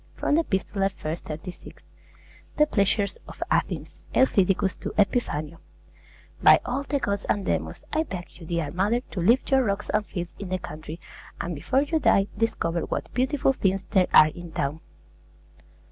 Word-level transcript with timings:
From 0.15 0.33
the 0.33 0.43
'Epistolae,' 0.43 1.11
i. 1.11 1.15
36. 1.15 1.83
THE 2.57 2.65
PLEASURES 2.65 3.19
OF 3.27 3.43
ATHENS 3.51 3.97
EUTHYDICUS 4.15 4.77
TO 4.77 4.91
EPIPHANIO 4.97 5.59
By 6.41 6.59
all 6.65 6.81
the 6.81 6.97
gods 6.97 7.23
and 7.29 7.45
demons, 7.45 7.83
I 7.93 8.01
beg 8.01 8.39
you, 8.39 8.47
dear 8.47 8.71
mother, 8.71 9.01
to 9.01 9.19
leave 9.21 9.47
your 9.51 9.63
rocks 9.63 9.91
and 9.91 10.03
fields 10.03 10.33
in 10.39 10.49
the 10.49 10.57
country, 10.57 10.99
and 11.39 11.53
before 11.53 11.83
you 11.83 11.99
die, 11.99 12.25
discover 12.35 12.79
what 12.81 13.13
beautiful 13.13 13.53
things 13.53 13.83
there 13.91 14.07
are 14.11 14.29
in 14.29 14.51
town. 14.53 14.79